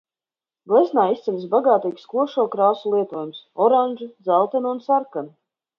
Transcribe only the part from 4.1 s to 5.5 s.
dzeltena un sarkana.